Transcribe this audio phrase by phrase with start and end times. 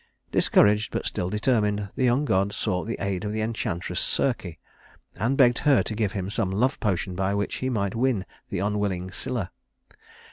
[0.31, 4.55] Discouraged but still determined, the young god sought the aid of the enchantress Circe,
[5.15, 8.57] and begged her to give him some love potion by which he might win the
[8.57, 9.51] unwilling Scylla.